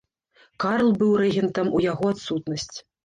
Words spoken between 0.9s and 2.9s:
быў рэгентам у яго адсутнасць.